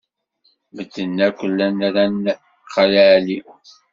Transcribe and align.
Medden 0.75 1.15
akk 1.27 1.39
llan 1.53 1.79
ran 1.93 2.15
Xali 2.71 2.99
Ɛli. 3.13 3.37